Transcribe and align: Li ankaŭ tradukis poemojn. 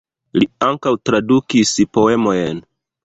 Li 0.43 0.47
ankaŭ 0.67 0.93
tradukis 1.09 1.75
poemojn. 1.99 2.65